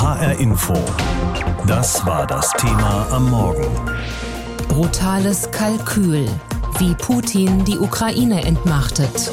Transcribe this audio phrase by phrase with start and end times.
[0.00, 0.72] HR Info.
[1.66, 3.66] Das war das Thema am Morgen.
[4.66, 6.26] Brutales Kalkül,
[6.78, 9.30] wie Putin die Ukraine entmachtet.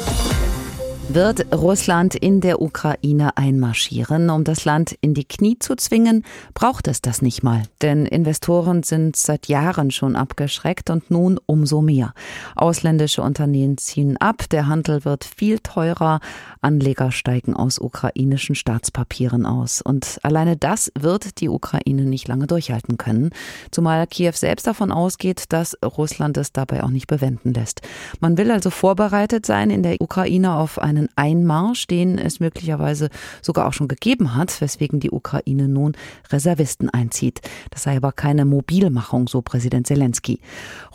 [1.10, 6.86] Wird Russland in der Ukraine einmarschieren, um das Land in die Knie zu zwingen, braucht
[6.86, 7.62] es das nicht mal.
[7.80, 12.12] Denn Investoren sind seit Jahren schon abgeschreckt und nun umso mehr.
[12.56, 16.20] Ausländische Unternehmen ziehen ab, der Handel wird viel teurer,
[16.60, 19.80] Anleger steigen aus ukrainischen Staatspapieren aus.
[19.80, 23.30] Und alleine das wird die Ukraine nicht lange durchhalten können,
[23.70, 27.80] zumal Kiew selbst davon ausgeht, dass Russland es dabei auch nicht bewenden lässt.
[28.20, 33.08] Man will also vorbereitet sein in der Ukraine auf eine einen Einmarsch, den es möglicherweise
[33.42, 35.96] sogar auch schon gegeben hat, weswegen die Ukraine nun
[36.30, 37.40] Reservisten einzieht.
[37.70, 40.40] Das sei aber keine Mobilmachung, so Präsident Zelensky.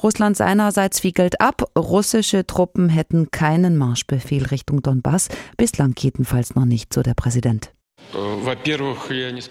[0.02, 6.94] Russland seinerseits wiegelt ab, russische Truppen hätten keinen Marschbefehl Richtung Donbass, bislang jedenfalls noch nicht,
[6.94, 7.72] so der Präsident.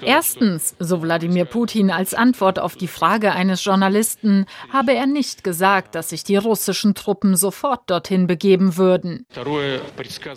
[0.02, 5.94] Erstens, so Wladimir Putin als Antwort auf die Frage eines Journalisten, habe er nicht gesagt,
[5.94, 9.26] dass sich die russischen Truppen sofort dorthin begeben würden.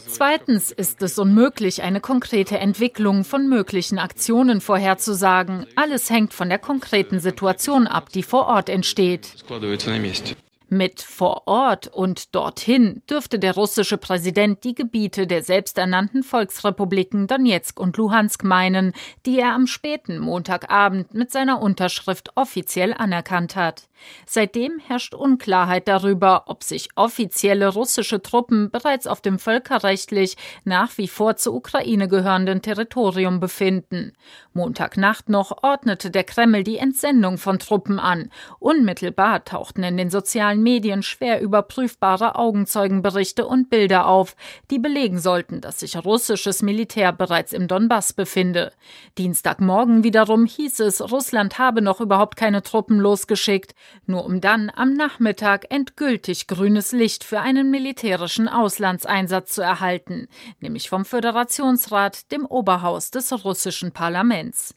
[0.07, 5.67] Zweitens ist es unmöglich, eine konkrete Entwicklung von möglichen Aktionen vorherzusagen.
[5.75, 9.35] Alles hängt von der konkreten Situation ab, die vor Ort entsteht.
[10.75, 17.79] Mit vor Ort und dorthin dürfte der russische Präsident die Gebiete der selbsternannten Volksrepubliken Donetsk
[17.79, 18.91] und Luhansk meinen,
[19.25, 23.87] die er am späten Montagabend mit seiner Unterschrift offiziell anerkannt hat.
[24.25, 31.07] Seitdem herrscht Unklarheit darüber, ob sich offizielle russische Truppen bereits auf dem völkerrechtlich nach wie
[31.07, 34.13] vor zur Ukraine gehörenden Territorium befinden.
[34.53, 38.31] Montagnacht noch ordnete der Kreml die Entsendung von Truppen an.
[38.59, 44.35] Unmittelbar tauchten in den sozialen Medien schwer überprüfbare Augenzeugenberichte und Bilder auf,
[44.71, 48.71] die belegen sollten, dass sich russisches Militär bereits im Donbass befinde.
[49.17, 54.93] Dienstagmorgen wiederum hieß es, Russland habe noch überhaupt keine Truppen losgeschickt nur um dann am
[54.93, 60.27] Nachmittag endgültig grünes Licht für einen militärischen Auslandseinsatz zu erhalten,
[60.59, 64.73] nämlich vom Föderationsrat, dem Oberhaus des russischen Parlaments.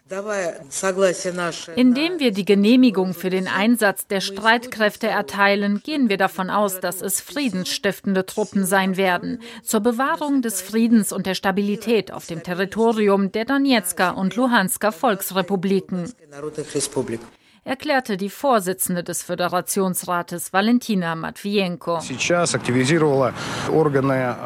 [1.77, 7.03] Indem wir die Genehmigung für den Einsatz der Streitkräfte erteilen, gehen wir davon aus, dass
[7.03, 13.33] es friedensstiftende Truppen sein werden, zur Bewahrung des Friedens und der Stabilität auf dem Territorium
[13.33, 16.13] der Donetsker und Luhansker Volksrepubliken
[17.69, 22.01] erklärte die Vorsitzende des Föderationsrates Valentina Matvienko.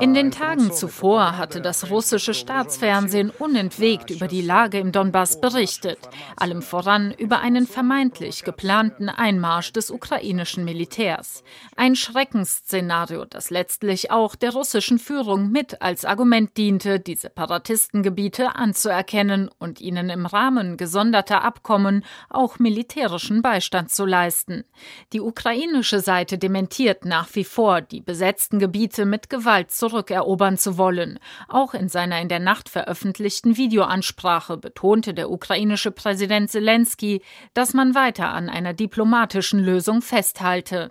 [0.01, 5.99] In den Tagen zuvor hatte das russische Staatsfernsehen unentwegt über die Lage im Donbass berichtet,
[6.37, 11.45] allem voran über einen vermeintlich geplanten Einmarsch des ukrainischen Militärs.
[11.77, 19.49] Ein Schreckensszenario, das letztlich auch der russischen Führung mit als Argument diente, die Separatistengebiete anzuerkennen
[19.61, 24.65] und ihnen im Rahmen gesonderter Abkommen auch militärische militärischen Beistand zu leisten.
[25.13, 31.19] Die ukrainische Seite dementiert nach wie vor, die besetzten Gebiete mit Gewalt zurückerobern zu wollen.
[31.49, 37.23] Auch in seiner in der Nacht veröffentlichten Videoansprache betonte der ukrainische Präsident Zelensky,
[37.55, 40.91] dass man weiter an einer diplomatischen Lösung festhalte.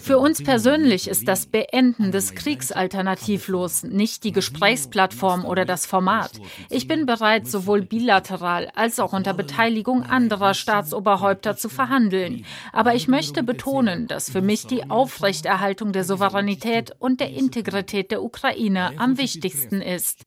[0.00, 6.32] Für uns persönlich ist das Beenden des Kriegs alternativlos, nicht die Gesprächsplattform oder das Format.
[6.70, 12.44] Ich bin bereit, sowohl bilateral als auch unter Beteiligung anderer Staatsoberhäupter zu verhandeln.
[12.72, 18.22] Aber ich möchte betonen, dass für mich die Aufrechterhaltung der Souveränität und der Integrität der
[18.22, 20.24] Ukraine am wichtigsten ist.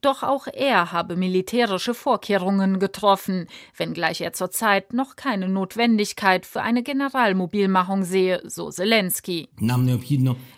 [0.00, 6.82] Doch auch er habe militärische Vorkehrungen getroffen, wenngleich er zurzeit noch keine Notwendigkeit für eine
[6.82, 9.48] Generalmobilmachung sehe, so Zelensky.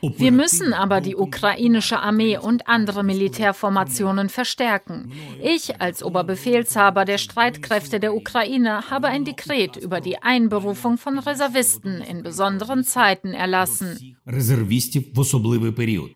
[0.01, 5.13] Wir müssen aber die ukrainische Armee und andere Militärformationen verstärken.
[5.43, 12.03] Ich als Oberbefehlshaber der Streitkräfte der Ukraine habe ein Dekret über die Einberufung von Reservisten
[12.03, 14.17] in besonderen Zeiten erlassen.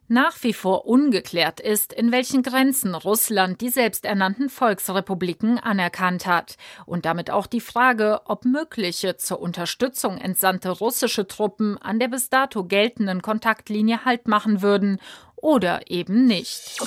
[0.08, 6.56] Nach wie vor ungeklärt ist, in welchen Grenzen Russland die selbsternannten Volksrepubliken anerkannt hat
[6.86, 12.30] und damit auch die Frage, ob mögliche zur Unterstützung entsandte russische Truppen an der bis
[12.30, 14.98] dato geltenden Kontaktlinie Halt machen würden
[15.36, 16.80] oder eben nicht.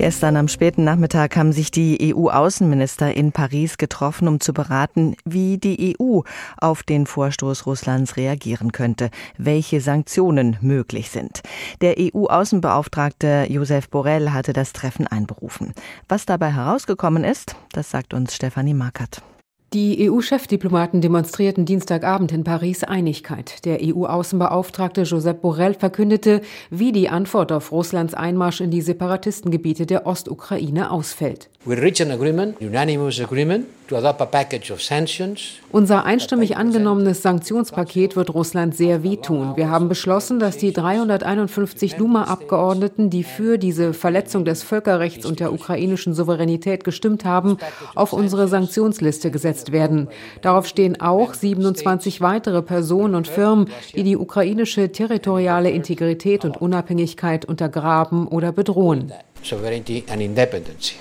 [0.00, 5.58] Gestern am späten Nachmittag haben sich die EU-Außenminister in Paris getroffen, um zu beraten, wie
[5.58, 6.20] die EU
[6.56, 11.42] auf den Vorstoß Russlands reagieren könnte, welche Sanktionen möglich sind.
[11.82, 15.74] Der EU-Außenbeauftragte Josef Borrell hatte das Treffen einberufen.
[16.08, 19.20] Was dabei herausgekommen ist, das sagt uns Stefanie Markert.
[19.72, 23.64] Die EU-Chefdiplomaten demonstrierten Dienstagabend in Paris Einigkeit.
[23.64, 26.40] Der EU-Außenbeauftragte Josep Borrell verkündete,
[26.70, 31.50] wie die Antwort auf Russlands Einmarsch in die Separatistengebiete der Ostukraine ausfällt.
[35.72, 39.56] Unser einstimmig angenommenes Sanktionspaket wird Russland sehr wehtun.
[39.56, 45.52] Wir haben beschlossen, dass die 351 Duma-Abgeordneten, die für diese Verletzung des Völkerrechts und der
[45.52, 47.56] ukrainischen Souveränität gestimmt haben,
[47.94, 50.08] auf unsere Sanktionsliste gesetzt werden.
[50.42, 57.44] Darauf stehen auch 27 weitere Personen und Firmen, die die ukrainische territoriale Integrität und Unabhängigkeit
[57.44, 59.12] untergraben oder bedrohen.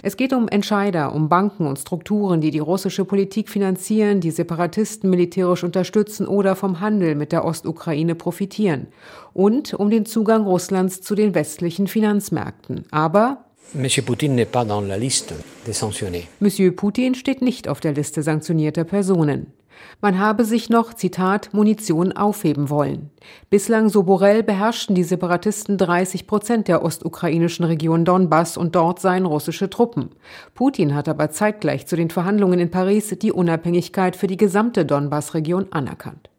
[0.01, 5.09] Es geht um Entscheider, um Banken und Strukturen, die die russische Politik finanzieren, die Separatisten
[5.09, 8.87] militärisch unterstützen oder vom Handel mit der Ostukraine profitieren.
[9.33, 12.85] Und um den Zugang Russlands zu den westlichen Finanzmärkten.
[12.91, 15.35] Aber Monsieur Putin n'est pas dans la liste
[15.67, 16.27] des sanctionnés.
[16.39, 19.53] Monsieur Putin steht nicht auf der Liste sanktionierter Personen.
[20.01, 23.09] Man habe sich noch, Zitat, Munition aufheben wollen.
[23.49, 29.25] Bislang, so Borrell, beherrschten die Separatisten 30 Prozent der ostukrainischen Region Donbass und dort seien
[29.25, 30.11] russische Truppen.
[30.55, 35.67] Putin hat aber zeitgleich zu den Verhandlungen in Paris die Unabhängigkeit für die gesamte Donbass-Region
[35.71, 36.29] anerkannt.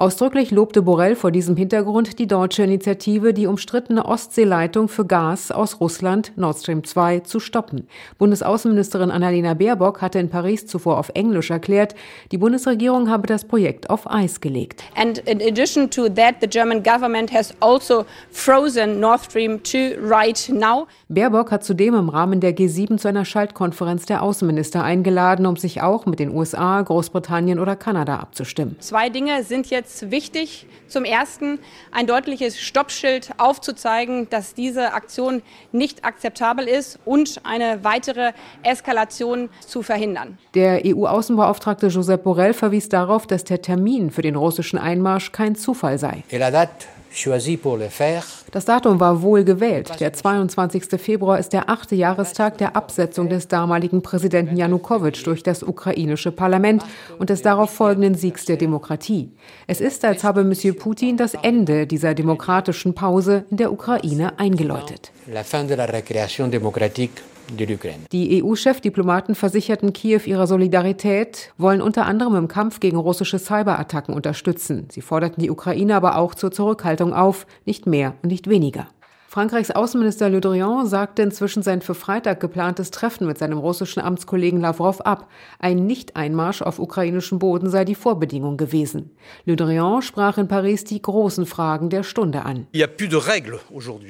[0.00, 5.78] Ausdrücklich lobte Borrell vor diesem Hintergrund die deutsche Initiative, die umstrittene Ostseeleitung für Gas aus
[5.78, 7.86] Russland Nord Stream 2 zu stoppen.
[8.16, 11.94] Bundesaußenministerin Annalena Baerbock hatte in Paris zuvor auf Englisch erklärt,
[12.32, 14.84] die Bundesregierung habe das Projekt auf Eis gelegt.
[14.96, 20.50] And in addition to that, the German government has also frozen Nord Stream 2 right
[20.50, 20.86] now.
[21.10, 25.82] Baerbock hat zudem im Rahmen der G7 zu einer Schaltkonferenz der Außenminister eingeladen, um sich
[25.82, 28.76] auch mit den USA, Großbritannien oder Kanada abzustimmen.
[28.80, 31.58] Zwei Dinge sind jetzt jetzt wichtig, zum Ersten
[31.90, 35.42] ein deutliches Stoppschild aufzuzeigen, dass diese Aktion
[35.72, 38.32] nicht akzeptabel ist und eine weitere
[38.62, 40.38] Eskalation zu verhindern.
[40.54, 45.98] Der EU-Außenbeauftragte Josep Borrell verwies darauf, dass der Termin für den russischen Einmarsch kein Zufall
[45.98, 46.22] sei.
[48.52, 50.00] Das Datum war wohl gewählt.
[50.00, 51.00] Der 22.
[51.00, 56.84] Februar ist der achte Jahrestag der Absetzung des damaligen Präsidenten Janukowitsch durch das ukrainische Parlament
[57.18, 59.32] und des darauf folgenden Siegs der Demokratie.
[59.66, 65.10] Es ist, als habe Monsieur Putin das Ende dieser demokratischen Pause in der Ukraine eingeläutet.
[65.26, 72.36] La fin de la récréation démocratique die EU-Chefdiplomaten versicherten Kiew ihre Solidarität, wollen unter anderem
[72.36, 74.88] im Kampf gegen russische Cyberattacken unterstützen.
[74.90, 78.88] Sie forderten die Ukraine aber auch zur Zurückhaltung auf, nicht mehr und nicht weniger.
[79.30, 84.60] Frankreichs Außenminister Le Drian sagte inzwischen sein für Freitag geplantes Treffen mit seinem russischen Amtskollegen
[84.60, 85.28] Lavrov ab.
[85.60, 89.12] Ein Nicht-Einmarsch auf ukrainischem Boden sei die Vorbedingung gewesen.
[89.44, 92.66] Le Drian sprach in Paris die großen Fragen der Stunde an.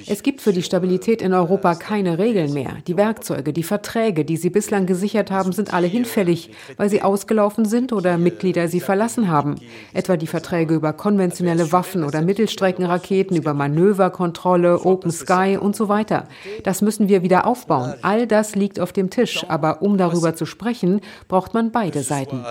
[0.06, 2.78] Es gibt für die Stabilität in Europa keine Regeln mehr.
[2.86, 7.66] Die Werkzeuge, die Verträge, die sie bislang gesichert haben, sind alle hinfällig, weil sie ausgelaufen
[7.66, 9.56] sind oder Mitglieder sie verlassen haben.
[9.92, 15.88] Etwa die Verträge über konventionelle Waffen oder Mittelstreckenraketen, über Manöverkontrolle, Open Open Sky und so
[15.88, 16.26] weiter.
[16.64, 17.94] Das müssen wir wieder aufbauen.
[18.02, 19.44] All das liegt auf dem Tisch.
[19.48, 22.44] Aber um darüber zu sprechen, braucht man beide Seiten.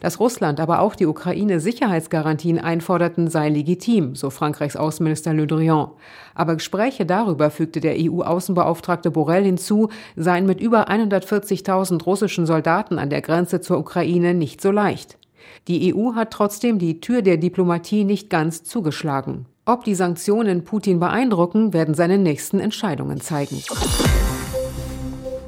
[0.00, 5.90] Dass Russland, aber auch die Ukraine Sicherheitsgarantien einforderten, sei legitim, so Frankreichs Außenminister Le Drian.
[6.34, 13.10] Aber Gespräche darüber, fügte der EU-Außenbeauftragte Borrell hinzu, seien mit über 140.000 russischen Soldaten an
[13.10, 15.18] der Grenze zur Ukraine nicht so leicht.
[15.68, 19.46] Die EU hat trotzdem die Tür der Diplomatie nicht ganz zugeschlagen.
[19.70, 23.62] Ob die Sanktionen Putin beeindrucken, werden seine nächsten Entscheidungen zeigen.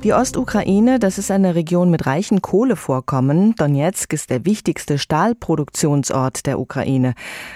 [0.05, 3.55] Die Ostukraine, das ist eine Region mit reichen Kohlevorkommen.
[3.55, 7.15] Donetsk ist der wichtigste Stahlproduktionsort der Ukraine.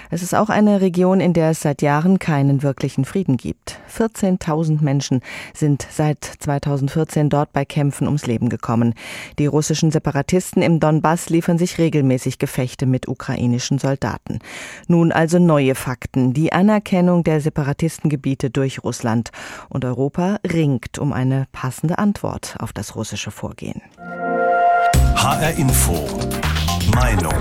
[0.09, 3.81] Es ist auch eine Region, in der es seit Jahren keinen wirklichen Frieden gibt.
[3.93, 5.19] 14.000 Menschen
[5.53, 8.93] sind seit 2014 dort bei Kämpfen ums Leben gekommen.
[9.39, 14.39] Die russischen Separatisten im Donbass liefern sich regelmäßig Gefechte mit ukrainischen Soldaten.
[14.87, 16.31] Nun also neue Fakten.
[16.31, 19.31] Die Anerkennung der Separatistengebiete durch Russland.
[19.67, 22.36] Und Europa ringt um eine passende Antwort.
[22.37, 23.81] Antwort auf das russische Vorgehen.
[25.15, 26.07] HR Info.
[26.93, 27.33] Meinung.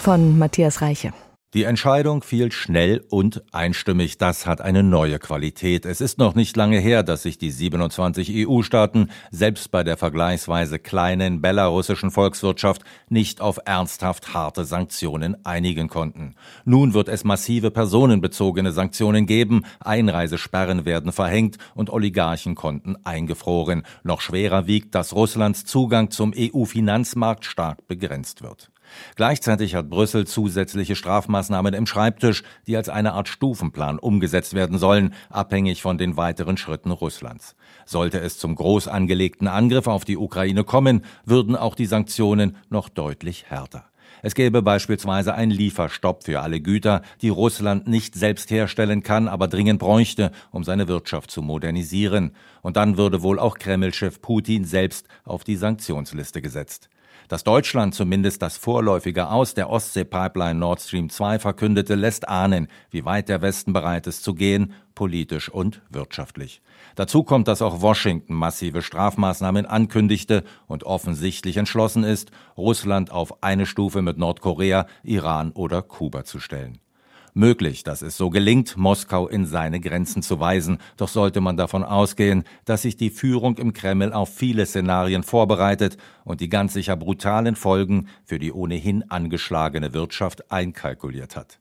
[0.00, 1.12] Von Matthias Reiche.
[1.52, 4.18] Die Entscheidung fiel schnell und einstimmig.
[4.18, 5.84] Das hat eine neue Qualität.
[5.84, 10.78] Es ist noch nicht lange her, dass sich die 27 EU-Staaten selbst bei der vergleichsweise
[10.78, 16.36] kleinen belarussischen Volkswirtschaft nicht auf ernsthaft harte Sanktionen einigen konnten.
[16.64, 23.82] Nun wird es massive personenbezogene Sanktionen geben, Einreisesperren werden verhängt und Oligarchenkonten eingefroren.
[24.04, 28.69] Noch schwerer wiegt, dass Russlands Zugang zum EU-Finanzmarkt stark begrenzt wird.
[29.16, 35.14] Gleichzeitig hat Brüssel zusätzliche Strafmaßnahmen im Schreibtisch, die als eine Art Stufenplan umgesetzt werden sollen,
[35.28, 37.56] abhängig von den weiteren Schritten Russlands.
[37.86, 42.88] Sollte es zum groß angelegten Angriff auf die Ukraine kommen, würden auch die Sanktionen noch
[42.88, 43.90] deutlich härter.
[44.22, 49.48] Es gäbe beispielsweise einen Lieferstopp für alle Güter, die Russland nicht selbst herstellen kann, aber
[49.48, 52.32] dringend bräuchte, um seine Wirtschaft zu modernisieren.
[52.62, 56.90] Und dann würde wohl auch Kreml-Chef Putin selbst auf die Sanktionsliste gesetzt.
[57.30, 63.04] Dass Deutschland zumindest das vorläufige Aus der Ostsee-Pipeline Nord Stream 2 verkündete, lässt ahnen, wie
[63.04, 66.60] weit der Westen bereit ist zu gehen, politisch und wirtschaftlich.
[66.96, 73.64] Dazu kommt, dass auch Washington massive Strafmaßnahmen ankündigte und offensichtlich entschlossen ist, Russland auf eine
[73.64, 76.80] Stufe mit Nordkorea, Iran oder Kuba zu stellen.
[77.34, 81.84] Möglich, dass es so gelingt, Moskau in seine Grenzen zu weisen, doch sollte man davon
[81.84, 86.96] ausgehen, dass sich die Führung im Kreml auf viele Szenarien vorbereitet und die ganz sicher
[86.96, 91.60] brutalen Folgen für die ohnehin angeschlagene Wirtschaft einkalkuliert hat.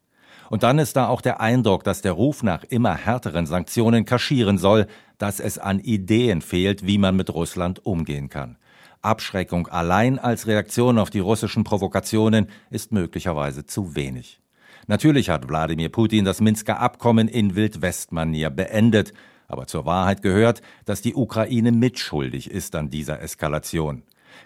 [0.49, 4.57] Und dann ist da auch der Eindruck, dass der Ruf nach immer härteren Sanktionen kaschieren
[4.57, 4.87] soll,
[5.19, 8.57] dass es an Ideen fehlt, wie man mit Russland umgehen kann.
[9.01, 14.41] Abschreckung allein als Reaktion auf die russischen Provokationen ist möglicherweise zu wenig.
[14.89, 19.13] Natürlich hat Wladimir Putin das Minsker Abkommen in Wildwestmanier beendet,
[19.47, 24.01] aber zur Wahrheit gehört, dass die Ukraine mitschuldig ist an dieser Eskalation.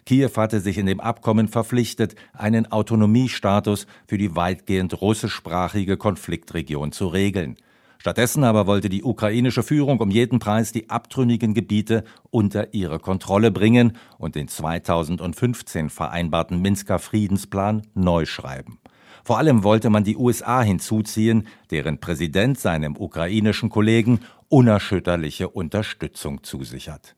[0.05, 7.07] Kiew hatte sich in dem Abkommen verpflichtet, einen Autonomiestatus für die weitgehend russischsprachige Konfliktregion zu
[7.07, 7.55] regeln.
[7.97, 13.49] Stattdessen aber wollte die ukrainische Führung um jeden Preis die abtrünnigen Gebiete unter ihre Kontrolle
[13.49, 18.79] bringen und den 2015 vereinbarten Minsker Friedensplan neu schreiben.
[19.23, 27.15] Vor allem wollte man die USA hinzuziehen, deren Präsident seinem ukrainischen Kollegen unerschütterliche Unterstützung zusichert.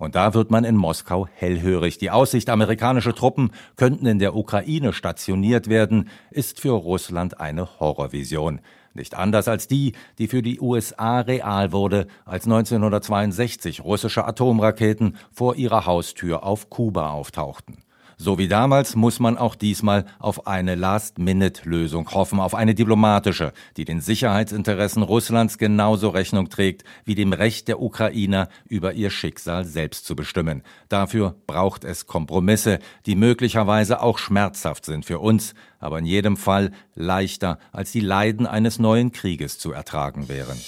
[0.00, 1.98] Und da wird man in Moskau hellhörig.
[1.98, 8.60] Die Aussicht, amerikanische Truppen könnten in der Ukraine stationiert werden, ist für Russland eine Horrorvision.
[8.92, 15.54] Nicht anders als die, die für die USA real wurde, als 1962 russische Atomraketen vor
[15.54, 17.83] ihrer Haustür auf Kuba auftauchten.
[18.16, 23.84] So wie damals muss man auch diesmal auf eine Last-Minute-Lösung hoffen, auf eine diplomatische, die
[23.84, 30.06] den Sicherheitsinteressen Russlands genauso Rechnung trägt wie dem Recht der Ukrainer, über ihr Schicksal selbst
[30.06, 30.62] zu bestimmen.
[30.88, 36.72] Dafür braucht es Kompromisse, die möglicherweise auch schmerzhaft sind für uns, aber in jedem Fall
[36.94, 40.58] leichter als die Leiden eines neuen Krieges zu ertragen wären.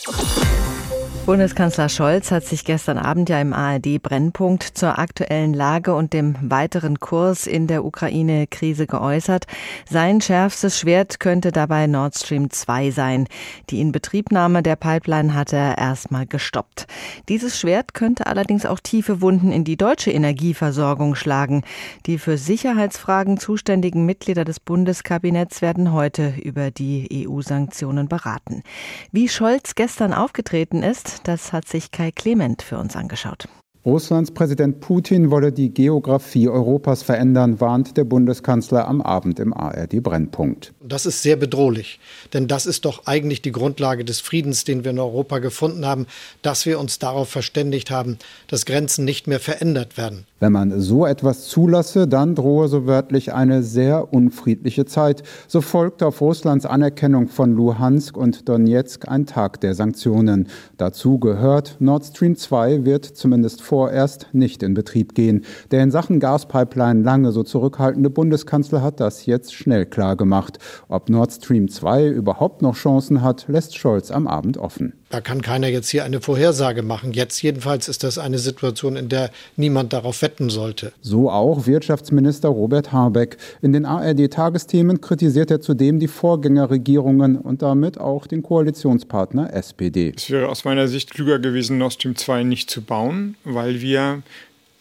[1.26, 6.36] Bundeskanzler Scholz hat sich gestern Abend ja im ARD Brennpunkt zur aktuellen Lage und dem
[6.40, 9.48] weiteren Kurs in der Ukraine-Krise geäußert.
[9.90, 13.26] Sein schärfstes Schwert könnte dabei Nord Stream 2 sein.
[13.70, 16.86] Die Inbetriebnahme der Pipeline hat er erstmal gestoppt.
[17.28, 21.64] Dieses Schwert könnte allerdings auch tiefe Wunden in die deutsche Energieversorgung schlagen.
[22.06, 28.62] Die für Sicherheitsfragen zuständigen Mitglieder des Bundeskabinetts werden heute über die EU-Sanktionen beraten.
[29.10, 33.48] Wie Scholz gestern aufgetreten ist, das hat sich Kai Clement für uns angeschaut.
[33.86, 40.02] Russlands Präsident Putin wolle die Geografie Europas verändern, warnt der Bundeskanzler am Abend im ARD
[40.02, 40.74] Brennpunkt.
[40.82, 42.00] Das ist sehr bedrohlich,
[42.32, 46.06] denn das ist doch eigentlich die Grundlage des Friedens, den wir in Europa gefunden haben,
[46.42, 50.26] dass wir uns darauf verständigt haben, dass Grenzen nicht mehr verändert werden.
[50.40, 55.22] Wenn man so etwas zulasse, dann drohe so wörtlich eine sehr unfriedliche Zeit.
[55.48, 60.48] So folgte auf Russlands Anerkennung von Luhansk und Donetsk ein Tag der Sanktionen.
[60.76, 65.44] Dazu gehört, Nord Stream 2 wird zumindest vorerst nicht in Betrieb gehen.
[65.70, 70.58] Der in Sachen Gaspipeline lange so zurückhaltende Bundeskanzler hat das jetzt schnell klar gemacht.
[70.88, 74.94] Ob Nord Stream 2 überhaupt noch Chancen hat, lässt Scholz am Abend offen.
[75.08, 77.12] Da kann keiner jetzt hier eine Vorhersage machen.
[77.12, 80.92] Jetzt jedenfalls ist das eine Situation, in der niemand darauf wetten sollte.
[81.00, 83.36] So auch Wirtschaftsminister Robert Habeck.
[83.62, 90.12] In den ARD-Tagesthemen kritisiert er zudem die Vorgängerregierungen und damit auch den Koalitionspartner SPD.
[90.16, 94.22] Es wäre aus meiner Sicht klüger gewesen, Nord Stream 2 nicht zu bauen, weil wir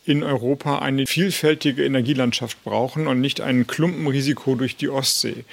[0.06, 5.46] in Europa eine vielfältige Energielandschaft brauchen und nicht ein Klumpenrisiko durch die Ostsee.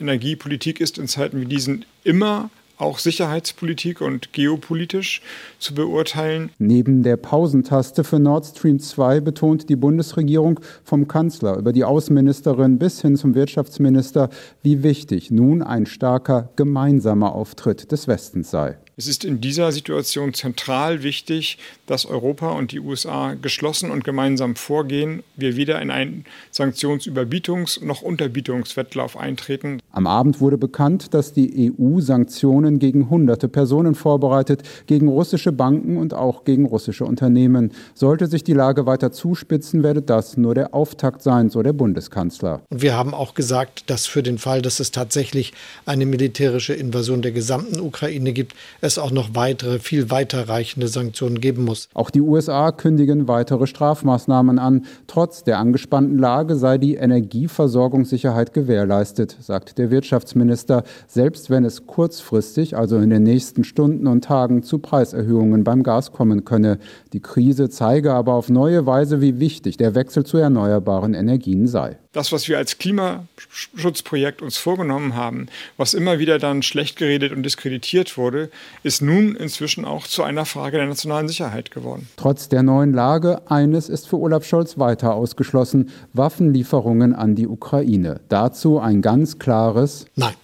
[0.00, 5.22] Energiepolitik ist in Zeiten wie diesen immer auch sicherheitspolitik und geopolitisch
[5.58, 6.50] zu beurteilen.
[6.58, 12.78] Neben der Pausentaste für Nord Stream 2 betont die Bundesregierung vom Kanzler über die Außenministerin
[12.78, 14.30] bis hin zum Wirtschaftsminister,
[14.62, 18.78] wie wichtig nun ein starker gemeinsamer Auftritt des Westens sei.
[18.98, 24.56] Es ist in dieser Situation zentral wichtig, dass Europa und die USA geschlossen und gemeinsam
[24.56, 29.78] vorgehen, wir weder in einen Sanktionsüberbietungs- noch Unterbietungswettlauf eintreten.
[29.92, 35.96] Am Abend wurde bekannt, dass die EU Sanktionen gegen hunderte Personen vorbereitet, gegen russische Banken
[35.96, 37.70] und auch gegen russische Unternehmen.
[37.94, 42.62] Sollte sich die Lage weiter zuspitzen, werde das nur der Auftakt sein, so der Bundeskanzler.
[42.68, 45.52] Und wir haben auch gesagt, dass für den Fall, dass es tatsächlich
[45.86, 48.56] eine militärische Invasion der gesamten Ukraine gibt,
[48.88, 51.88] es auch noch weitere, viel weiterreichende Sanktionen geben muss.
[51.94, 54.86] Auch die USA kündigen weitere Strafmaßnahmen an.
[55.06, 62.76] Trotz der angespannten Lage sei die Energieversorgungssicherheit gewährleistet, sagt der Wirtschaftsminister, selbst wenn es kurzfristig,
[62.76, 66.78] also in den nächsten Stunden und Tagen, zu Preiserhöhungen beim Gas kommen könne.
[67.12, 71.98] Die Krise zeige aber auf neue Weise, wie wichtig der Wechsel zu erneuerbaren Energien sei
[72.18, 75.46] das, was wir als Klimaschutzprojekt uns vorgenommen haben,
[75.76, 78.50] was immer wieder dann schlecht geredet und diskreditiert wurde,
[78.82, 82.08] ist nun inzwischen auch zu einer Frage der nationalen Sicherheit geworden.
[82.16, 88.20] Trotz der neuen Lage, eines ist für Olaf Scholz weiter ausgeschlossen, Waffenlieferungen an die Ukraine.
[88.28, 90.34] Dazu ein ganz klares Nein.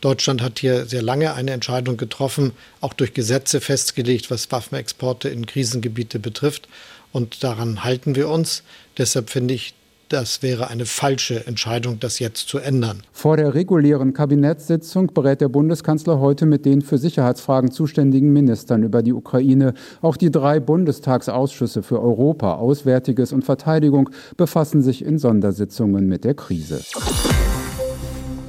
[0.00, 5.46] Deutschland hat hier sehr lange eine Entscheidung getroffen, auch durch Gesetze festgelegt, was Waffenexporte in
[5.46, 6.68] Krisengebiete betrifft.
[7.12, 8.62] Und daran halten wir uns.
[8.96, 9.74] Deshalb finde ich
[10.10, 13.02] das wäre eine falsche Entscheidung, das jetzt zu ändern.
[13.12, 19.02] Vor der regulären Kabinettssitzung berät der Bundeskanzler heute mit den für Sicherheitsfragen zuständigen Ministern über
[19.02, 19.72] die Ukraine.
[20.02, 26.34] Auch die drei Bundestagsausschüsse für Europa, Auswärtiges und Verteidigung befassen sich in Sondersitzungen mit der
[26.34, 26.80] Krise.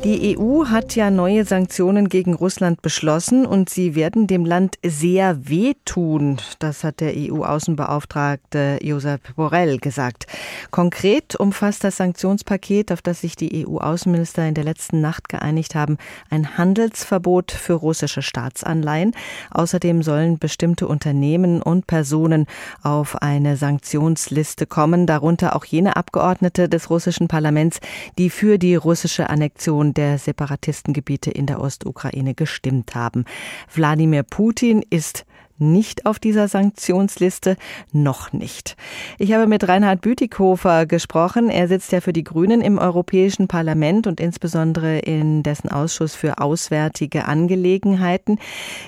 [0.03, 5.48] Die EU hat ja neue Sanktionen gegen Russland beschlossen und sie werden dem Land sehr
[5.48, 6.38] wehtun.
[6.58, 10.25] Das hat der EU-Außenbeauftragte Josep Borrell gesagt.
[10.72, 15.98] Konkret umfasst das Sanktionspaket, auf das sich die EU-Außenminister in der letzten Nacht geeinigt haben,
[16.31, 19.12] ein Handelsverbot für russische Staatsanleihen.
[19.51, 22.48] Außerdem sollen bestimmte Unternehmen und Personen
[22.81, 27.79] auf eine Sanktionsliste kommen, darunter auch jene Abgeordnete des russischen Parlaments,
[28.17, 33.25] die für die russische Annexion der Separatistengebiete in der Ostukraine gestimmt haben.
[33.74, 35.25] Wladimir Putin ist
[35.62, 37.56] nicht auf dieser Sanktionsliste,
[37.91, 38.75] noch nicht.
[39.18, 41.50] Ich habe mit Reinhard Bütikofer gesprochen.
[41.50, 46.39] Er sitzt ja für die Grünen im Europäischen Parlament und insbesondere in dessen Ausschuss für
[46.39, 48.39] Auswärtige Angelegenheiten.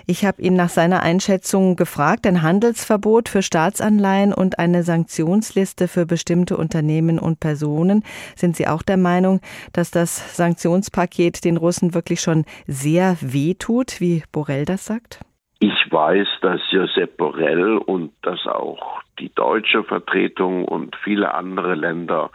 [0.07, 2.25] Ich habe ihn nach seiner Einschätzung gefragt.
[2.27, 8.03] Ein Handelsverbot für Staatsanleihen und eine Sanktionsliste für bestimmte Unternehmen und Personen.
[8.35, 9.39] Sind Sie auch der Meinung,
[9.71, 15.19] dass das Sanktionspaket den Russen wirklich schon sehr wehtut, wie Borrell das sagt?
[15.65, 22.31] Ich weiß, dass Josep Borrell und dass auch die deutsche Vertretung und viele andere Länder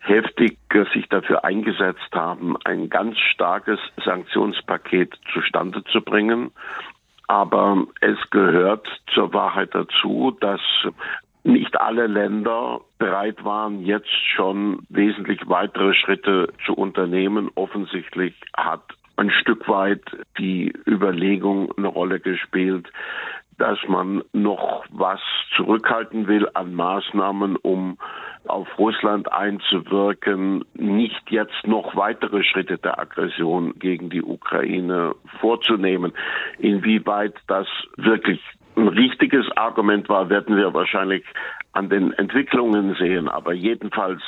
[0.00, 0.58] heftig
[0.92, 6.50] sich dafür eingesetzt haben, ein ganz starkes Sanktionspaket zustande zu bringen.
[7.28, 10.60] Aber es gehört zur Wahrheit dazu, dass
[11.42, 17.50] nicht alle Länder bereit waren, jetzt schon wesentlich weitere Schritte zu unternehmen.
[17.54, 18.82] Offensichtlich hat
[19.20, 20.02] ein Stück weit
[20.38, 22.90] die Überlegung eine Rolle gespielt,
[23.58, 25.20] dass man noch was
[25.54, 27.98] zurückhalten will an Maßnahmen, um
[28.48, 36.14] auf Russland einzuwirken, nicht jetzt noch weitere Schritte der Aggression gegen die Ukraine vorzunehmen.
[36.58, 38.40] Inwieweit das wirklich
[38.76, 41.24] ein richtiges Argument war, werden wir wahrscheinlich
[41.72, 43.28] an den Entwicklungen sehen.
[43.28, 44.22] Aber jedenfalls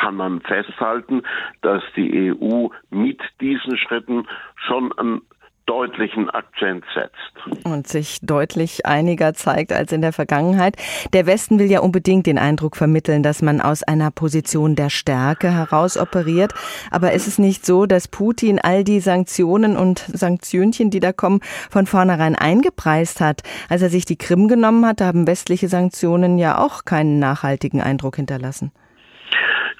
[0.00, 1.22] kann man festhalten,
[1.62, 4.26] dass die EU mit diesen Schritten
[4.66, 5.22] schon einen
[5.68, 7.66] deutlichen Akzent setzt.
[7.66, 10.76] Und sich deutlich einiger zeigt als in der Vergangenheit.
[11.12, 15.50] Der Westen will ja unbedingt den Eindruck vermitteln, dass man aus einer Position der Stärke
[15.50, 16.54] heraus operiert.
[16.90, 21.40] Aber ist es nicht so, dass Putin all die Sanktionen und Sanktionchen, die da kommen,
[21.70, 23.42] von vornherein eingepreist hat?
[23.68, 28.16] Als er sich die Krim genommen hat, haben westliche Sanktionen ja auch keinen nachhaltigen Eindruck
[28.16, 28.72] hinterlassen.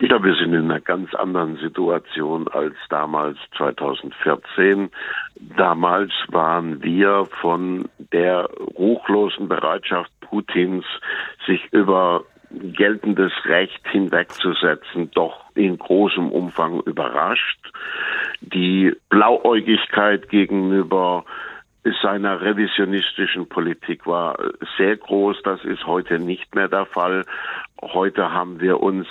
[0.01, 4.91] Ich glaube, wir sind in einer ganz anderen Situation als damals 2014.
[5.57, 10.85] Damals waren wir von der ruchlosen Bereitschaft Putins,
[11.47, 17.59] sich über geltendes Recht hinwegzusetzen, doch in großem Umfang überrascht.
[18.41, 21.25] Die Blauäugigkeit gegenüber
[22.03, 24.37] seiner revisionistischen Politik war
[24.77, 25.39] sehr groß.
[25.43, 27.25] Das ist heute nicht mehr der Fall.
[27.83, 29.07] Heute haben wir uns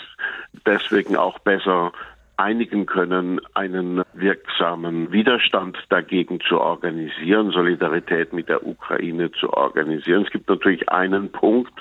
[0.66, 1.92] deswegen auch besser
[2.38, 10.24] einigen können, einen wirksamen Widerstand dagegen zu organisieren, Solidarität mit der Ukraine zu organisieren.
[10.24, 11.74] Es gibt natürlich einen Punkt,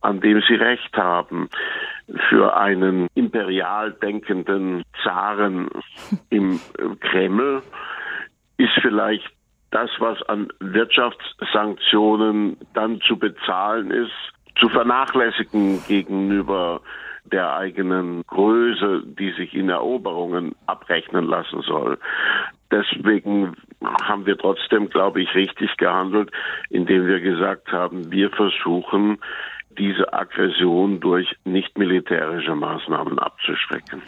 [0.00, 1.50] an dem Sie recht haben.
[2.30, 5.68] Für einen imperial denkenden Zaren
[6.30, 6.60] im
[7.00, 7.62] Kreml
[8.56, 9.28] ist vielleicht
[9.70, 14.12] das, was an Wirtschaftssanktionen dann zu bezahlen ist,
[14.58, 16.80] zu vernachlässigen gegenüber
[17.24, 21.98] der eigenen Größe, die sich in Eroberungen abrechnen lassen soll.
[22.70, 23.56] Deswegen
[24.02, 26.30] haben wir trotzdem, glaube ich, richtig gehandelt,
[26.70, 29.18] indem wir gesagt haben, wir versuchen,
[29.78, 34.02] diese Aggression durch nicht militärische Maßnahmen abzuschrecken.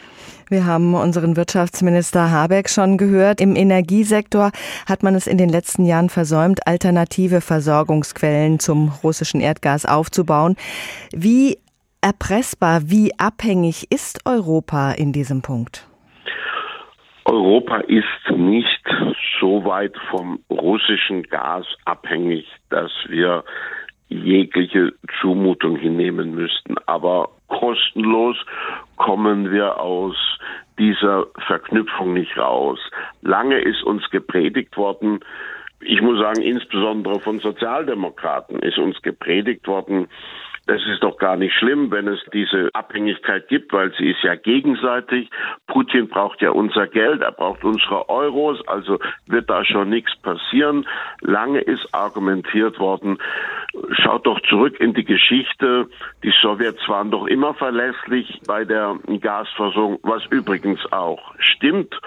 [0.49, 3.39] Wir haben unseren Wirtschaftsminister Habeck schon gehört.
[3.39, 4.51] Im Energiesektor
[4.87, 10.55] hat man es in den letzten Jahren versäumt, alternative Versorgungsquellen zum russischen Erdgas aufzubauen.
[11.13, 11.57] Wie
[12.01, 15.87] erpressbar, wie abhängig ist Europa in diesem Punkt?
[17.25, 18.83] Europa ist nicht
[19.39, 23.43] so weit vom russischen Gas abhängig, dass wir
[24.11, 26.75] jegliche Zumutung hinnehmen müssten.
[26.85, 28.37] Aber kostenlos
[28.97, 30.15] kommen wir aus
[30.77, 32.79] dieser Verknüpfung nicht raus.
[33.21, 35.21] Lange ist uns gepredigt worden,
[35.83, 40.07] ich muss sagen, insbesondere von Sozialdemokraten ist uns gepredigt worden,
[40.71, 44.35] das ist doch gar nicht schlimm, wenn es diese Abhängigkeit gibt, weil sie ist ja
[44.35, 45.29] gegenseitig.
[45.67, 50.87] Putin braucht ja unser Geld, er braucht unsere Euros, also wird da schon nichts passieren.
[51.19, 53.17] Lange ist argumentiert worden,
[53.91, 55.89] schaut doch zurück in die Geschichte.
[56.23, 61.99] Die Sowjets waren doch immer verlässlich bei der Gasversorgung, was übrigens auch stimmt.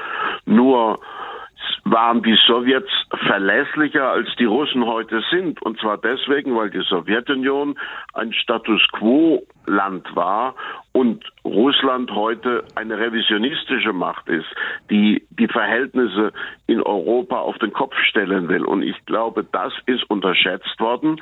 [0.46, 1.00] Nur
[1.95, 2.91] waren die Sowjets
[3.29, 5.63] verlässlicher als die Russen heute sind.
[5.63, 7.79] Und zwar deswegen, weil die Sowjetunion
[8.13, 10.55] ein Status quo Land war
[10.92, 14.46] und Russland heute eine revisionistische Macht ist,
[14.90, 16.33] die die Verhältnisse
[16.66, 18.64] in Europa auf den Kopf stellen will.
[18.64, 21.20] Und ich glaube, das ist unterschätzt worden.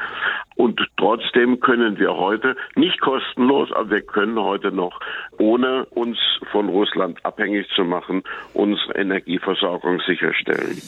[0.57, 5.01] Und trotzdem können wir heute nicht kostenlos, aber wir können heute noch,
[5.39, 6.19] ohne uns
[6.51, 8.23] von Russland abhängig zu machen,
[8.55, 10.81] unsere Energieversorgung sicherstellen.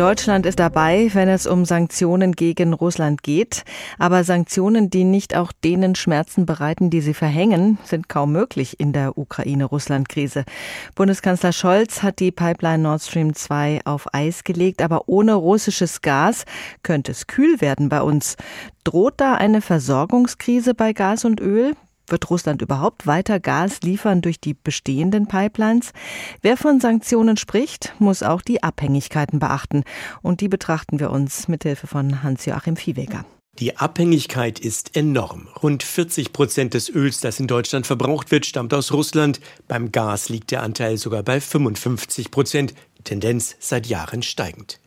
[0.00, 3.64] Deutschland ist dabei, wenn es um Sanktionen gegen Russland geht.
[3.98, 8.94] Aber Sanktionen, die nicht auch denen Schmerzen bereiten, die sie verhängen, sind kaum möglich in
[8.94, 10.46] der Ukraine-Russland-Krise.
[10.94, 16.46] Bundeskanzler Scholz hat die Pipeline Nord Stream 2 auf Eis gelegt, aber ohne russisches Gas
[16.82, 18.38] könnte es kühl werden bei uns.
[18.84, 21.74] Droht da eine Versorgungskrise bei Gas und Öl?
[22.10, 25.92] Wird Russland überhaupt weiter Gas liefern durch die bestehenden Pipelines?
[26.42, 29.84] Wer von Sanktionen spricht, muss auch die Abhängigkeiten beachten.
[30.22, 33.24] Und die betrachten wir uns mit Hilfe von Hans-Joachim Viehweger.
[33.58, 35.48] Die Abhängigkeit ist enorm.
[35.62, 39.40] Rund 40 Prozent des Öls, das in Deutschland verbraucht wird, stammt aus Russland.
[39.68, 42.74] Beim Gas liegt der Anteil sogar bei 55 Prozent.
[43.04, 44.80] Tendenz seit Jahren steigend.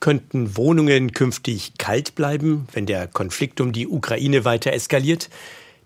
[0.00, 5.28] Könnten Wohnungen künftig kalt bleiben, wenn der Konflikt um die Ukraine weiter eskaliert?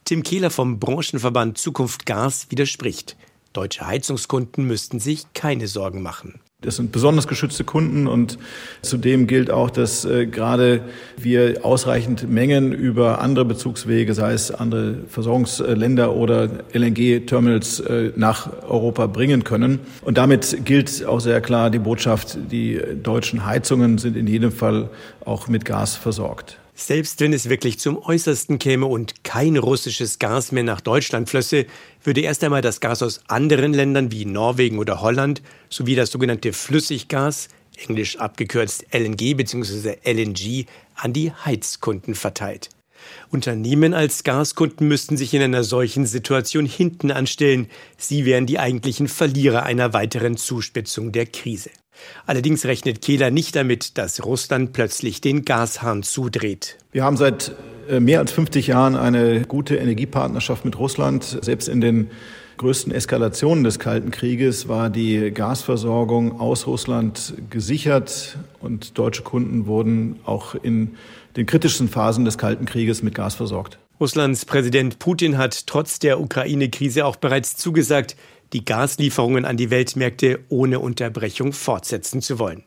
[0.05, 3.17] Tim Kehler vom Branchenverband Zukunft Gas widerspricht.
[3.55, 6.41] Deutsche Heizungskunden müssten sich keine Sorgen machen.
[6.61, 8.39] Das sind besonders geschützte Kunden und
[8.83, 10.83] zudem gilt auch, dass äh, gerade
[11.17, 19.07] wir ausreichend Mengen über andere Bezugswege, sei es andere Versorgungsländer oder LNG-Terminals äh, nach Europa
[19.07, 19.81] bringen können.
[20.03, 24.91] Und damit gilt auch sehr klar die Botschaft, die deutschen Heizungen sind in jedem Fall
[25.25, 26.59] auch mit Gas versorgt.
[26.77, 31.67] Selbst wenn es wirklich zum Äußersten käme und kein russisches Gas mehr nach Deutschland flösse,
[32.03, 36.53] würde erst einmal das Gas aus anderen Ländern wie Norwegen oder Holland sowie das sogenannte
[36.53, 39.99] Flüssiggas, englisch abgekürzt LNG bzw.
[40.05, 42.71] LNG, an die Heizkunden verteilt.
[43.31, 47.69] Unternehmen als Gaskunden müssten sich in einer solchen Situation hinten anstellen.
[47.99, 51.71] Sie wären die eigentlichen Verlierer einer weiteren Zuspitzung der Krise.
[52.27, 56.77] Allerdings rechnet Kehler nicht damit, dass Russland plötzlich den Gashahn zudreht.
[56.93, 57.53] Wir haben seit
[57.89, 61.39] äh, mehr als 50 Jahren eine gute Energiepartnerschaft mit Russland.
[61.43, 62.11] Selbst in den
[62.57, 70.21] größten Eskalationen des Kalten Krieges war die Gasversorgung aus Russland gesichert und deutsche Kunden wurden
[70.25, 70.95] auch in
[71.37, 73.79] den kritischsten Phasen des Kalten Krieges mit Gas versorgt.
[74.01, 78.17] Russlands Präsident Putin hat trotz der Ukraine-Krise auch bereits zugesagt,
[78.55, 82.63] die Gaslieferungen an die Weltmärkte ohne Unterbrechung fortsetzen zu wollen.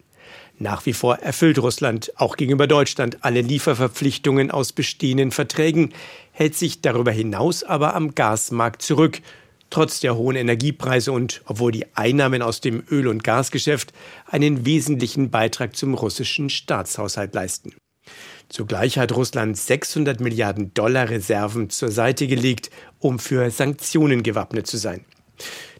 [0.59, 5.93] Nach wie vor erfüllt Russland auch gegenüber Deutschland alle Lieferverpflichtungen aus bestehenden Verträgen,
[6.31, 9.21] hält sich darüber hinaus aber am Gasmarkt zurück,
[9.69, 13.93] trotz der hohen Energiepreise und obwohl die Einnahmen aus dem Öl- und Gasgeschäft
[14.25, 17.73] einen wesentlichen Beitrag zum russischen Staatshaushalt leisten.
[18.49, 24.77] Zugleich hat Russland 600 Milliarden Dollar Reserven zur Seite gelegt, um für Sanktionen gewappnet zu
[24.77, 25.05] sein.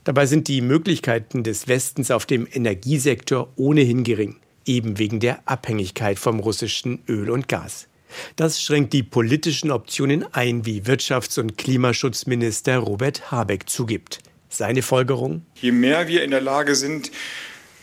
[0.08, 6.18] Dabei sind die Möglichkeiten des Westens auf dem Energiesektor ohnehin gering, eben wegen der Abhängigkeit
[6.18, 7.90] vom russischen Öl und Gas.
[8.38, 14.20] Das schränkt die politischen Optionen ein, wie Wirtschafts- und Klimaschutzminister Robert Habeck zugibt.
[14.48, 15.46] Seine Folgerung?
[15.56, 17.12] Je mehr wir in der Lage sind,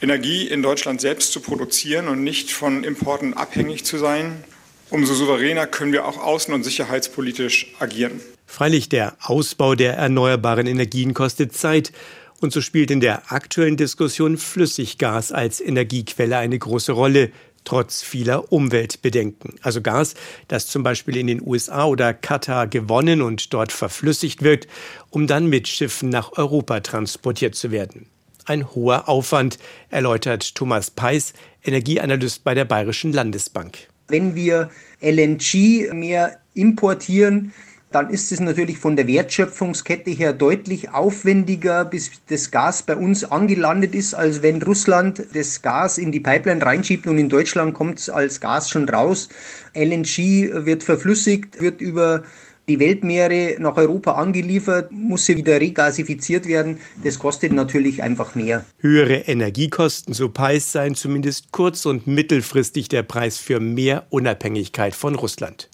[0.00, 4.42] Energie in Deutschland selbst zu produzieren und nicht von Importen abhängig zu sein.
[4.88, 8.18] Umso souveräner können wir auch außen- und sicherheitspolitisch agieren.
[8.46, 11.92] Freilich, der Ausbau der erneuerbaren Energien kostet Zeit.
[12.40, 17.30] Und so spielt in der aktuellen Diskussion Flüssiggas als Energiequelle eine große Rolle,
[17.64, 19.54] trotz vieler Umweltbedenken.
[19.62, 20.14] Also Gas,
[20.48, 24.66] das zum Beispiel in den USA oder Katar gewonnen und dort verflüssigt wird,
[25.10, 28.06] um dann mit Schiffen nach Europa transportiert zu werden.
[28.44, 31.32] Ein hoher Aufwand, erläutert Thomas Peis,
[31.64, 33.88] Energieanalyst bei der Bayerischen Landesbank.
[34.08, 37.54] Wenn wir LNG mehr importieren,
[37.94, 43.22] dann ist es natürlich von der Wertschöpfungskette her deutlich aufwendiger, bis das Gas bei uns
[43.22, 48.00] angelandet ist, als wenn Russland das Gas in die Pipeline reinschiebt und in Deutschland kommt
[48.00, 49.28] es als Gas schon raus.
[49.74, 52.24] LNG wird verflüssigt, wird über
[52.66, 56.78] die Weltmeere nach Europa angeliefert, muss sie wieder regasifiziert werden.
[57.04, 58.64] Das kostet natürlich einfach mehr.
[58.78, 65.14] Höhere Energiekosten, so Peis, seien zumindest kurz- und mittelfristig der Preis für mehr Unabhängigkeit von
[65.14, 65.68] Russland.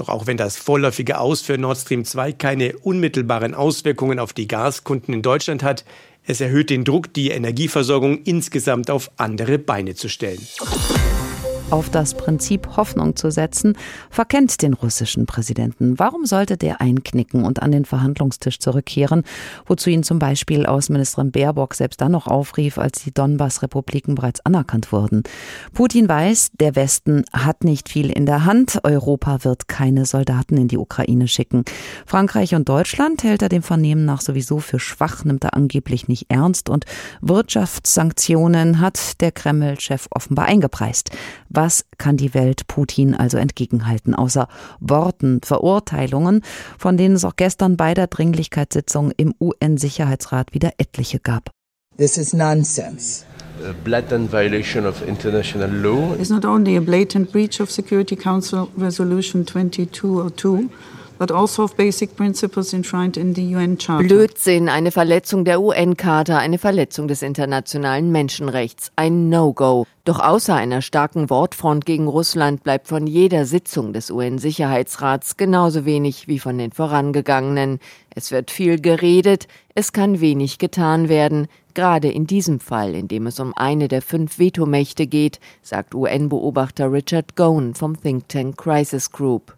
[0.00, 4.48] Doch auch wenn das vorläufige Aus für Nord Stream 2 keine unmittelbaren Auswirkungen auf die
[4.48, 5.84] Gaskunden in Deutschland hat,
[6.24, 10.40] es erhöht den Druck, die Energieversorgung insgesamt auf andere Beine zu stellen
[11.70, 13.76] auf das Prinzip Hoffnung zu setzen,
[14.10, 15.98] verkennt den russischen Präsidenten.
[15.98, 19.22] Warum sollte der einknicken und an den Verhandlungstisch zurückkehren,
[19.66, 24.90] wozu ihn zum Beispiel Außenministerin Baerbock selbst dann noch aufrief, als die Donbass-Republiken bereits anerkannt
[24.90, 25.22] wurden?
[25.72, 28.80] Putin weiß, der Westen hat nicht viel in der Hand.
[28.82, 31.64] Europa wird keine Soldaten in die Ukraine schicken.
[32.04, 36.26] Frankreich und Deutschland hält er dem Vernehmen nach sowieso für schwach, nimmt er angeblich nicht
[36.30, 36.84] ernst und
[37.20, 41.10] Wirtschaftssanktionen hat der Kreml-Chef offenbar eingepreist.
[41.62, 44.48] Was kann die Welt Putin also entgegenhalten, außer
[44.80, 46.40] Worten, Verurteilungen,
[46.78, 51.50] von denen es auch gestern bei der Dringlichkeitssitzung im UN-Sicherheitsrat wieder etliche gab?
[51.98, 53.26] This is nonsense.
[53.62, 56.14] A blatant violation of international law.
[56.18, 60.70] It's not only a blatant breach of Security Council Resolution 2202
[61.28, 61.66] also
[63.98, 69.86] Blödsinn, eine Verletzung der UN-Charta, eine Verletzung des internationalen Menschenrechts, ein No-Go.
[70.04, 76.26] Doch außer einer starken Wortfront gegen Russland bleibt von jeder Sitzung des UN-Sicherheitsrats genauso wenig
[76.26, 77.80] wie von den vorangegangenen.
[78.14, 83.26] Es wird viel geredet, es kann wenig getan werden, gerade in diesem Fall, in dem
[83.26, 89.12] es um eine der fünf Vetomächte geht, sagt UN-Beobachter Richard Gowan vom Think Tank Crisis
[89.12, 89.54] Group.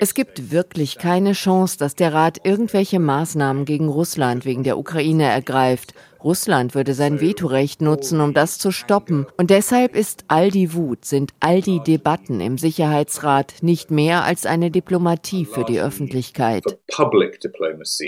[0.00, 5.24] Es gibt wirklich keine Chance, dass der Rat irgendwelche Maßnahmen gegen Russland wegen der Ukraine
[5.24, 5.94] ergreift.
[6.22, 9.26] Russland würde sein Vetorecht nutzen, um das zu stoppen.
[9.36, 14.46] Und deshalb ist all die Wut, sind all die Debatten im Sicherheitsrat nicht mehr als
[14.46, 16.64] eine Diplomatie für die Öffentlichkeit.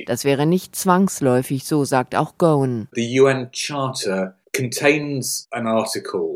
[0.06, 2.88] Das wäre nicht zwangsläufig so, sagt auch Gowan.
[2.92, 4.36] The UN Charter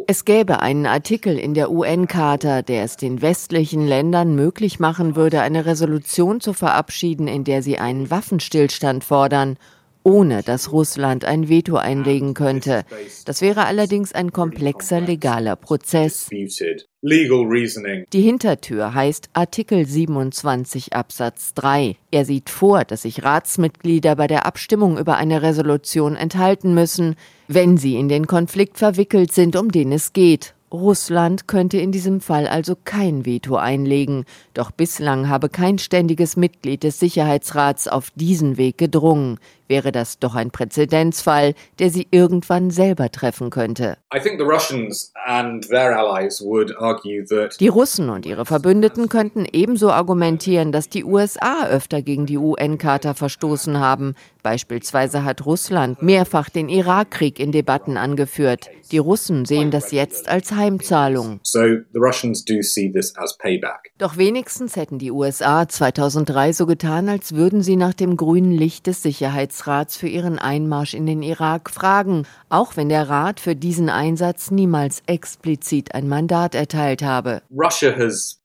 [0.06, 5.40] es gäbe einen Artikel in der UN-Charta, der es den westlichen Ländern möglich machen würde,
[5.40, 9.56] eine Resolution zu verabschieden, in der sie einen Waffenstillstand fordern
[10.04, 12.84] ohne dass Russland ein Veto einlegen könnte.
[13.24, 16.28] Das wäre allerdings ein komplexer legaler Prozess.
[18.12, 21.96] Die Hintertür heißt Artikel 27 Absatz 3.
[22.10, 27.16] Er sieht vor, dass sich Ratsmitglieder bei der Abstimmung über eine Resolution enthalten müssen,
[27.48, 32.20] wenn sie in den Konflikt verwickelt sind, um den es geht Russland könnte in diesem
[32.20, 38.56] Fall also kein Veto einlegen, doch bislang habe kein ständiges Mitglied des Sicherheitsrats auf diesen
[38.56, 39.38] Weg gedrungen.
[39.66, 43.96] Wäre das doch ein Präzedenzfall, der sie irgendwann selber treffen könnte.
[47.60, 53.14] Die Russen und ihre Verbündeten könnten ebenso argumentieren, dass die USA öfter gegen die UN-Charta
[53.14, 54.14] verstoßen haben.
[54.42, 58.68] Beispielsweise hat Russland mehrfach den Irakkrieg in Debatten angeführt.
[58.92, 61.40] Die Russen sehen das jetzt als Heimzahlung.
[63.98, 68.86] Doch wenigstens hätten die USA 2003 so getan, als würden sie nach dem grünen Licht
[68.86, 69.02] des
[69.54, 74.50] Sicherheitsrats für ihren Einmarsch in den Irak fragen, auch wenn der Rat für diesen Einsatz
[74.50, 77.42] niemals explizit ein Mandat erteilt habe.
[77.50, 78.40] Russia has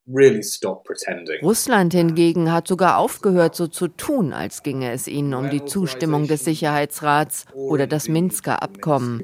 [1.43, 6.25] Russland hingegen hat sogar aufgehört, so zu tun, als ginge es ihnen um die Zustimmung
[6.25, 9.21] des Sicherheitsrats oder das Minsker Abkommen.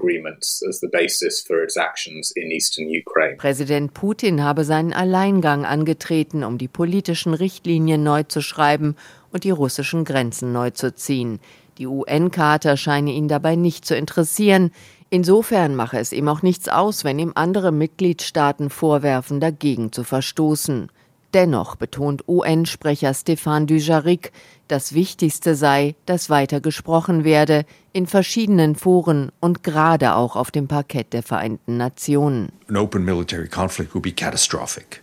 [3.37, 8.95] Präsident Putin habe seinen Alleingang angetreten, um die politischen Richtlinien neu zu schreiben
[9.31, 11.39] und die russischen Grenzen neu zu ziehen.
[11.77, 14.71] Die UN-Charta scheine ihn dabei nicht zu interessieren.
[15.09, 20.89] Insofern mache es ihm auch nichts aus, wenn ihm andere Mitgliedstaaten vorwerfen, dagegen zu verstoßen.
[21.35, 24.31] Dennoch betont UN-Sprecher Stefan Dujarric,
[24.69, 30.69] das Wichtigste sei, dass weiter gesprochen werde, in verschiedenen Foren und gerade auch auf dem
[30.69, 32.53] Parkett der Vereinten Nationen.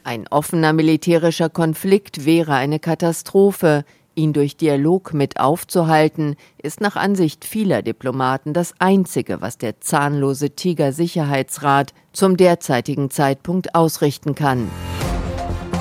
[0.04, 3.85] Ein offener militärischer Konflikt wäre eine Katastrophe.
[4.14, 10.51] Ihn durch Dialog mit aufzuhalten, ist nach Ansicht vieler Diplomaten das Einzige, was der zahnlose
[10.51, 14.70] Tiger-Sicherheitsrat zum derzeitigen Zeitpunkt ausrichten kann.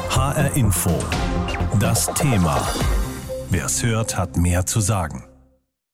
[0.10, 0.92] HR Info.
[1.80, 2.62] Das Thema.
[3.50, 5.26] Wer es hört, hat mehr zu sagen.